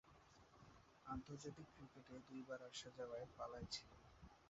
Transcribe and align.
আন্তর্জাতিক 1.05 1.67
ক্রিকেটে 1.73 2.15
দুইবার 2.27 2.59
আসা-যাওয়ার 2.69 3.23
পালায় 3.37 3.67
ছিলেন। 3.71 3.99